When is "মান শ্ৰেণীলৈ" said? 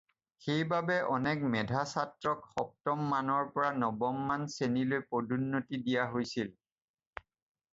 4.31-5.05